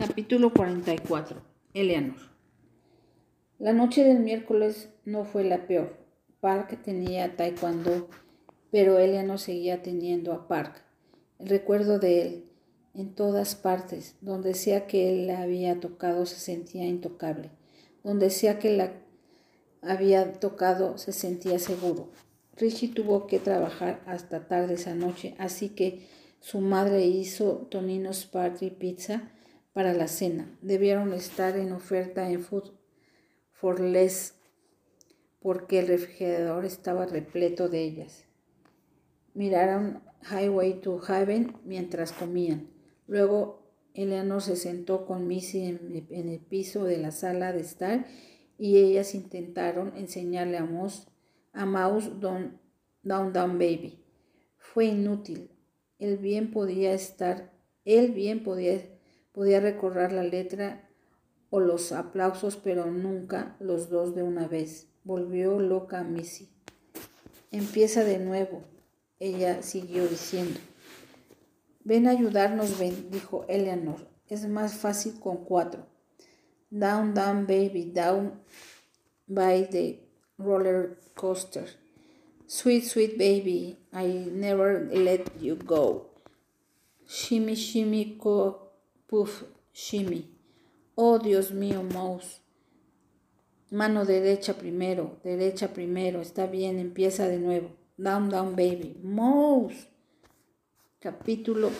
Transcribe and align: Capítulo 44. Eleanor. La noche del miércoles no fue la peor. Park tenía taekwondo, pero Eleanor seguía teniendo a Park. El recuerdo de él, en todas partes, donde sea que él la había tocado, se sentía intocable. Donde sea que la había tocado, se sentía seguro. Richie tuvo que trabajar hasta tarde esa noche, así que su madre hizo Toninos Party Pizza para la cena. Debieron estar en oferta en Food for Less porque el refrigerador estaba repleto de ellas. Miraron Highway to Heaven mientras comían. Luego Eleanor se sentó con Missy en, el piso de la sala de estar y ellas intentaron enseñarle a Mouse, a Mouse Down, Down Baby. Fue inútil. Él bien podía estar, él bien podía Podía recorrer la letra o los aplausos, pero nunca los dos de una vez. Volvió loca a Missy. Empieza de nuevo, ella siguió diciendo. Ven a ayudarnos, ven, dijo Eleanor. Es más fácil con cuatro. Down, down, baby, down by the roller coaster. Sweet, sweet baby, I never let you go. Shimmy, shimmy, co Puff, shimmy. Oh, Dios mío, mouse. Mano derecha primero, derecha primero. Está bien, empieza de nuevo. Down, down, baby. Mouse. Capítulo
Capítulo 0.00 0.50
44. 0.50 1.42
Eleanor. 1.74 2.16
La 3.58 3.74
noche 3.74 4.02
del 4.02 4.20
miércoles 4.20 4.88
no 5.04 5.26
fue 5.26 5.44
la 5.44 5.66
peor. 5.66 5.98
Park 6.40 6.80
tenía 6.82 7.36
taekwondo, 7.36 8.08
pero 8.70 8.98
Eleanor 8.98 9.38
seguía 9.38 9.82
teniendo 9.82 10.32
a 10.32 10.48
Park. 10.48 10.82
El 11.38 11.50
recuerdo 11.50 11.98
de 11.98 12.22
él, 12.22 12.44
en 12.94 13.14
todas 13.14 13.54
partes, 13.54 14.16
donde 14.22 14.54
sea 14.54 14.86
que 14.86 15.10
él 15.10 15.26
la 15.26 15.42
había 15.42 15.80
tocado, 15.80 16.24
se 16.24 16.36
sentía 16.36 16.86
intocable. 16.86 17.50
Donde 18.02 18.30
sea 18.30 18.58
que 18.58 18.74
la 18.74 18.94
había 19.82 20.32
tocado, 20.32 20.96
se 20.96 21.12
sentía 21.12 21.58
seguro. 21.58 22.08
Richie 22.56 22.88
tuvo 22.88 23.26
que 23.26 23.38
trabajar 23.38 24.00
hasta 24.06 24.48
tarde 24.48 24.74
esa 24.74 24.94
noche, 24.94 25.34
así 25.36 25.68
que 25.68 26.06
su 26.40 26.60
madre 26.60 27.04
hizo 27.04 27.66
Toninos 27.70 28.24
Party 28.24 28.70
Pizza 28.70 29.30
para 29.72 29.94
la 29.94 30.08
cena. 30.08 30.58
Debieron 30.62 31.12
estar 31.12 31.56
en 31.56 31.72
oferta 31.72 32.30
en 32.30 32.42
Food 32.42 32.72
for 33.52 33.80
Less 33.80 34.34
porque 35.40 35.80
el 35.80 35.88
refrigerador 35.88 36.64
estaba 36.64 37.06
repleto 37.06 37.68
de 37.68 37.82
ellas. 37.82 38.24
Miraron 39.34 40.02
Highway 40.30 40.80
to 40.80 40.98
Heaven 40.98 41.56
mientras 41.64 42.12
comían. 42.12 42.68
Luego 43.06 43.60
Eleanor 43.94 44.42
se 44.42 44.56
sentó 44.56 45.06
con 45.06 45.26
Missy 45.26 45.64
en, 45.64 46.28
el 46.28 46.40
piso 46.40 46.84
de 46.84 46.98
la 46.98 47.10
sala 47.10 47.52
de 47.52 47.60
estar 47.60 48.06
y 48.58 48.76
ellas 48.78 49.14
intentaron 49.14 49.96
enseñarle 49.96 50.58
a 50.58 50.64
Mouse, 50.64 51.08
a 51.52 51.64
Mouse 51.64 52.20
Down, 52.20 52.60
Down 53.02 53.58
Baby. 53.58 54.04
Fue 54.58 54.86
inútil. 54.86 55.50
Él 55.98 56.18
bien 56.18 56.50
podía 56.50 56.92
estar, 56.92 57.52
él 57.84 58.12
bien 58.12 58.42
podía 58.42 58.74
Podía 59.32 59.60
recorrer 59.60 60.12
la 60.12 60.22
letra 60.22 60.88
o 61.50 61.60
los 61.60 61.92
aplausos, 61.92 62.56
pero 62.56 62.86
nunca 62.86 63.56
los 63.60 63.90
dos 63.90 64.14
de 64.14 64.22
una 64.22 64.48
vez. 64.48 64.88
Volvió 65.04 65.58
loca 65.58 66.00
a 66.00 66.04
Missy. 66.04 66.48
Empieza 67.50 68.04
de 68.04 68.18
nuevo, 68.18 68.62
ella 69.18 69.62
siguió 69.62 70.06
diciendo. 70.06 70.60
Ven 71.82 72.06
a 72.06 72.10
ayudarnos, 72.10 72.78
ven, 72.78 73.10
dijo 73.10 73.44
Eleanor. 73.48 74.08
Es 74.28 74.48
más 74.48 74.74
fácil 74.74 75.18
con 75.18 75.44
cuatro. 75.44 75.86
Down, 76.70 77.14
down, 77.14 77.46
baby, 77.46 77.90
down 77.92 78.40
by 79.26 79.68
the 79.70 80.08
roller 80.38 80.98
coaster. 81.14 81.66
Sweet, 82.46 82.84
sweet 82.84 83.18
baby, 83.18 83.78
I 83.92 84.28
never 84.30 84.88
let 84.92 85.24
you 85.40 85.56
go. 85.56 86.10
Shimmy, 87.06 87.54
shimmy, 87.54 88.16
co 88.18 88.69
Puff, 89.10 89.42
shimmy. 89.72 90.30
Oh, 90.94 91.18
Dios 91.18 91.50
mío, 91.50 91.82
mouse. 91.82 92.42
Mano 93.72 94.04
derecha 94.04 94.54
primero, 94.54 95.18
derecha 95.24 95.72
primero. 95.72 96.20
Está 96.20 96.46
bien, 96.46 96.78
empieza 96.78 97.26
de 97.26 97.40
nuevo. 97.40 97.70
Down, 97.96 98.30
down, 98.30 98.54
baby. 98.54 99.00
Mouse. 99.02 99.88
Capítulo 101.00 101.72